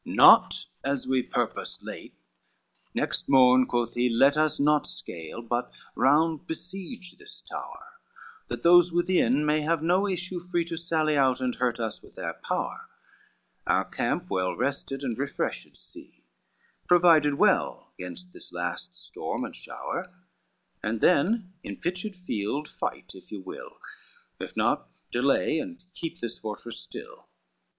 [0.03, 2.15] CXXVIII "Not as we purposed late,
[2.95, 7.99] next morn," quoth he, "Let us not scale, but round besiege this tower,
[8.47, 12.15] That those within may have no issue free To sally out, and hurt us with
[12.15, 12.89] their power,
[13.67, 16.23] Our camp well rested and refreshed see,
[16.87, 20.11] Provided well gainst this last storm and shower,
[20.81, 23.77] And then in pitched field, fight, if you will;
[24.39, 27.27] If not, delay and keep this fortress still.